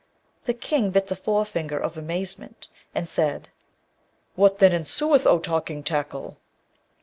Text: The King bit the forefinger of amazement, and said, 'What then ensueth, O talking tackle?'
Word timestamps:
The 0.45 0.55
King 0.55 0.89
bit 0.89 1.09
the 1.09 1.15
forefinger 1.15 1.77
of 1.77 1.95
amazement, 1.95 2.67
and 2.95 3.07
said, 3.07 3.49
'What 4.33 4.57
then 4.57 4.71
ensueth, 4.71 5.27
O 5.27 5.37
talking 5.37 5.83
tackle?' 5.83 6.37